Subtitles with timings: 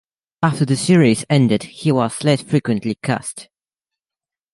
[0.41, 3.49] After the series ended, he was less frequently cast.